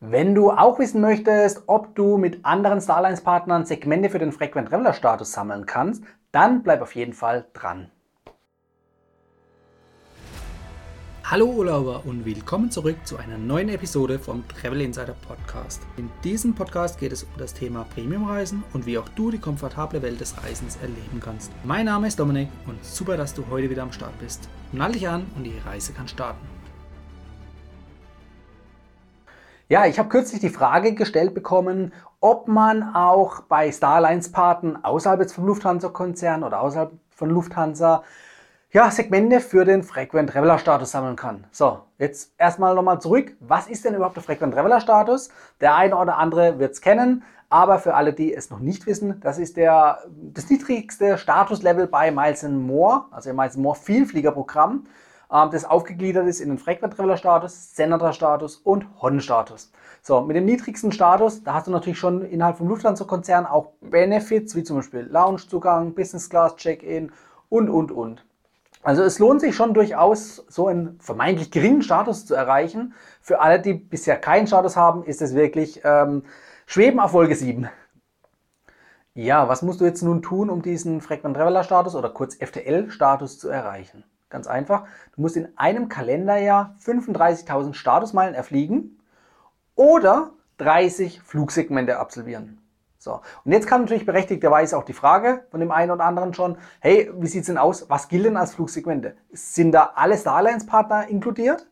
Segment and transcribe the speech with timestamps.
[0.00, 4.92] Wenn du auch wissen möchtest, ob du mit anderen Starlines-Partnern Segmente für den Frequent Traveler
[4.92, 7.90] Status sammeln kannst, dann bleib auf jeden Fall dran.
[11.24, 15.82] Hallo Urlauber und willkommen zurück zu einer neuen Episode vom Travel Insider Podcast.
[15.96, 20.00] In diesem Podcast geht es um das Thema Premiumreisen und wie auch du die komfortable
[20.00, 21.50] Welt des Reisens erleben kannst.
[21.64, 24.48] Mein Name ist Dominik und super, dass du heute wieder am Start bist.
[24.70, 26.57] Nall dich an und die Reise kann starten.
[29.70, 35.34] Ja, ich habe kürzlich die Frage gestellt bekommen, ob man auch bei Starlines-Paten außerhalb jetzt
[35.34, 38.02] vom Lufthansa-Konzern oder außerhalb von Lufthansa
[38.72, 41.46] ja, Segmente für den Frequent Traveler Status sammeln kann.
[41.50, 43.36] So, jetzt erstmal nochmal zurück.
[43.40, 45.28] Was ist denn überhaupt der Frequent Traveler Status?
[45.60, 49.20] Der eine oder andere wird es kennen, aber für alle, die es noch nicht wissen,
[49.20, 49.98] das ist der,
[50.32, 54.72] das niedrigste Statuslevel bei Miles More, also im Miles More Vielfliegerprogramm.
[54.72, 54.84] Ähm,
[55.28, 59.70] das aufgegliedert ist in den Frequent Traveler Status, Senator Status und Hon Status.
[60.00, 64.54] So, mit dem niedrigsten Status, da hast du natürlich schon innerhalb vom Lufthansa-Konzern auch Benefits,
[64.54, 67.12] wie zum Beispiel Loungezugang, Business Class Check-in
[67.50, 68.24] und, und, und.
[68.82, 72.94] Also es lohnt sich schon durchaus, so einen vermeintlich geringen Status zu erreichen.
[73.20, 76.22] Für alle, die bisher keinen Status haben, ist es wirklich ähm,
[76.64, 77.68] Schweben auf Folge 7.
[79.14, 82.90] Ja, was musst du jetzt nun tun, um diesen Frequent Traveler Status oder kurz FTL
[82.90, 84.04] Status zu erreichen?
[84.30, 84.84] Ganz einfach.
[85.14, 88.98] Du musst in einem Kalenderjahr 35.000 Statusmeilen erfliegen
[89.74, 92.60] oder 30 Flugsegmente absolvieren.
[92.98, 93.20] So.
[93.44, 97.10] Und jetzt kam natürlich berechtigterweise auch die Frage von dem einen oder anderen schon, hey,
[97.16, 97.88] wie sieht es denn aus?
[97.88, 99.16] Was gilt denn als Flugsegmente?
[99.30, 101.66] Sind da alle Starlines-Partner inkludiert?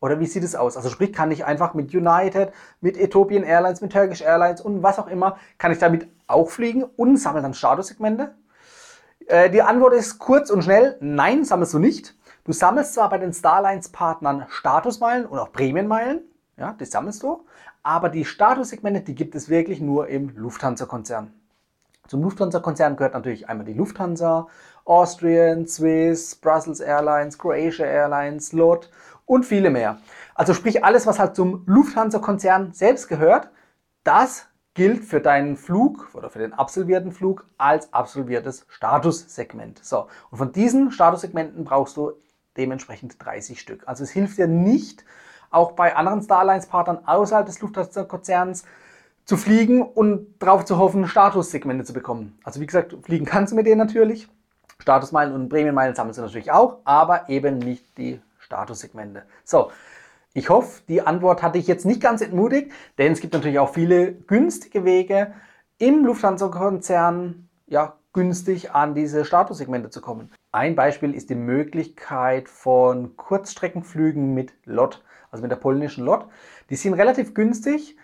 [0.00, 0.76] Oder wie sieht es aus?
[0.76, 4.98] Also sprich, kann ich einfach mit United, mit Ethiopian Airlines, mit Turkish Airlines und was
[4.98, 8.34] auch immer, kann ich damit auch fliegen und sammeln dann Statussegmente?
[9.26, 12.14] Äh, die Antwort ist kurz und schnell, nein, sammelst du nicht.
[12.44, 16.22] Du sammelst zwar bei den Starlines-Partnern Statusmeilen und auch Prämienmeilen,
[16.56, 17.46] ja, die sammelst du,
[17.82, 21.32] aber die Statussegmente, die gibt es wirklich nur im Lufthansa-Konzern.
[22.08, 24.48] Zum Lufthansa-Konzern gehört natürlich einmal die Lufthansa,
[24.84, 28.90] Austrian, Swiss, Brussels Airlines, Croatia Airlines, LOT
[29.24, 29.98] und viele mehr.
[30.34, 33.50] Also sprich alles, was halt zum Lufthansa-Konzern selbst gehört,
[34.02, 39.84] das gilt für deinen Flug oder für den absolvierten Flug als absolviertes Statussegment.
[39.84, 42.12] So, und von diesen Statussegmenten brauchst du
[42.56, 43.82] dementsprechend 30 Stück.
[43.86, 45.04] Also es hilft dir nicht,
[45.50, 48.64] auch bei anderen Starlines-Partnern außerhalb des Lufthansa-Konzerns
[49.24, 52.38] zu fliegen und darauf zu hoffen, Statussegmente zu bekommen.
[52.42, 54.28] Also wie gesagt, fliegen kannst du mit denen natürlich.
[54.78, 59.22] Statusmeilen und Prämienmeilen sammeln sie natürlich auch, aber eben nicht die Statussegmente.
[59.44, 59.70] So,
[60.34, 63.74] ich hoffe, die Antwort hatte ich jetzt nicht ganz entmutigt, denn es gibt natürlich auch
[63.74, 65.32] viele günstige Wege
[65.78, 70.30] im Lufthansa-Konzern ja, günstig an diese Statussegmente zu kommen.
[70.52, 76.26] Ein Beispiel ist die Möglichkeit von Kurzstreckenflügen mit LOT, also mit der polnischen LOT.
[76.70, 77.96] Die sind relativ günstig,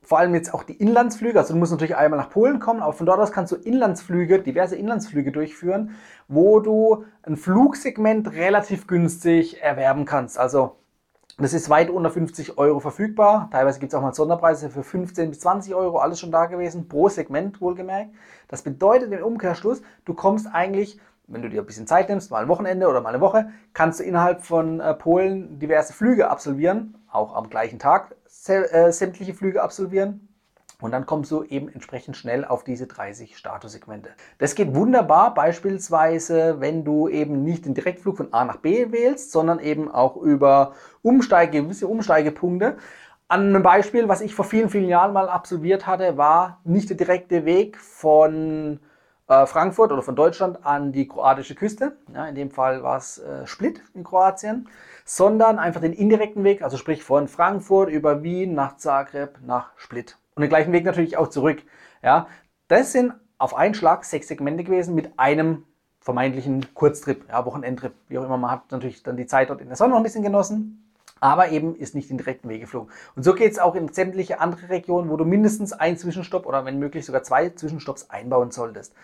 [0.00, 1.38] vor allem jetzt auch die Inlandsflüge.
[1.38, 4.40] Also du musst natürlich einmal nach Polen kommen, aber von dort aus kannst du Inlandsflüge,
[4.40, 5.90] diverse Inlandsflüge durchführen,
[6.28, 10.38] wo du ein Flugsegment relativ günstig erwerben kannst.
[10.38, 10.77] Also
[11.38, 13.48] das ist weit unter 50 Euro verfügbar.
[13.52, 16.88] Teilweise gibt es auch mal Sonderpreise für 15 bis 20 Euro, alles schon da gewesen,
[16.88, 18.10] pro Segment wohlgemerkt.
[18.48, 22.42] Das bedeutet im Umkehrschluss, du kommst eigentlich, wenn du dir ein bisschen Zeit nimmst, mal
[22.42, 26.96] ein Wochenende oder mal eine Woche, kannst du innerhalb von äh, Polen diverse Flüge absolvieren,
[27.10, 28.16] auch am gleichen Tag
[28.46, 30.27] äh, sämtliche Flüge absolvieren
[30.80, 34.10] und dann kommst du eben entsprechend schnell auf diese 30 Statussegmente.
[34.38, 39.32] Das geht wunderbar, beispielsweise, wenn du eben nicht den Direktflug von A nach B wählst,
[39.32, 42.76] sondern eben auch über Umsteige, gewisse Umsteigepunkte.
[43.26, 47.44] Einem Beispiel, was ich vor vielen, vielen Jahren mal absolviert hatte, war nicht der direkte
[47.44, 48.78] Weg von
[49.26, 51.96] äh, Frankfurt oder von Deutschland an die kroatische Küste.
[52.14, 54.68] Ja, in dem Fall war es äh, Split in Kroatien,
[55.04, 60.16] sondern einfach den indirekten Weg, also sprich von Frankfurt über Wien nach Zagreb nach Split.
[60.38, 61.64] Und den gleichen Weg natürlich auch zurück.
[62.00, 62.28] Ja,
[62.68, 65.64] das sind auf einen Schlag sechs Segmente gewesen mit einem
[65.98, 68.36] vermeintlichen Kurztrip, ja, Wochenendtrip, wie auch immer.
[68.36, 71.48] Man hat natürlich dann die Zeit dort in der Sonne noch ein bisschen genossen, aber
[71.48, 72.88] eben ist nicht den direkten Weg geflogen.
[73.16, 76.64] Und so geht es auch in sämtliche andere Regionen, wo du mindestens einen Zwischenstopp oder
[76.64, 78.94] wenn möglich sogar zwei Zwischenstopps einbauen solltest.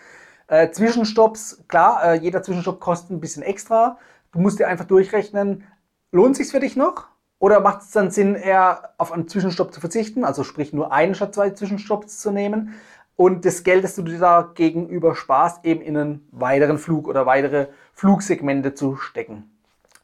[0.47, 3.97] Äh, Zwischenstopps, klar, äh, jeder Zwischenstopp kostet ein bisschen extra.
[4.31, 5.65] Du musst dir einfach durchrechnen,
[6.13, 7.09] lohnt sich für dich noch?
[7.39, 11.15] Oder macht es dann Sinn, eher auf einen Zwischenstopp zu verzichten, also sprich nur einen
[11.15, 12.75] statt zwei Zwischenstopps zu nehmen
[13.15, 17.25] und das Geld, das du dir da gegenüber sparst, eben in einen weiteren Flug oder
[17.25, 19.49] weitere Flugsegmente zu stecken.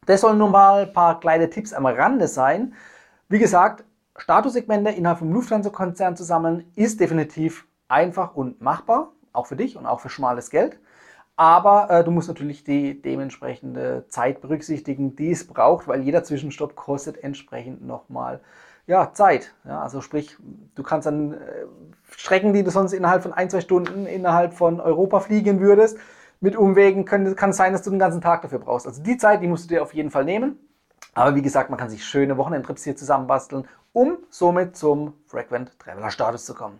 [0.06, 2.74] Das sollen nun mal ein paar kleine Tipps am Rande sein.
[3.30, 3.84] Wie gesagt,
[4.18, 9.86] Statussegmente innerhalb vom Lufthansa-Konzern zu sammeln, ist definitiv einfach und machbar, auch für dich und
[9.86, 10.80] auch für schmales Geld.
[11.36, 16.76] Aber äh, du musst natürlich die dementsprechende Zeit berücksichtigen, die es braucht, weil jeder Zwischenstopp
[16.76, 18.42] kostet entsprechend nochmal
[18.88, 19.54] ja, Zeit.
[19.64, 20.38] Ja, also sprich,
[20.76, 21.38] du kannst dann äh,
[22.12, 25.98] Strecken, die du sonst innerhalb von ein, zwei Stunden innerhalb von Europa fliegen würdest,
[26.42, 28.88] mit Umwegen können, kann es sein, dass du den ganzen Tag dafür brauchst.
[28.88, 30.60] Also die Zeit, die musst du dir auf jeden Fall nehmen.
[31.14, 36.10] Aber wie gesagt, man kann sich schöne Wochenendtrips hier zusammenbasteln, um somit zum Frequent Traveler
[36.10, 36.80] Status zu kommen.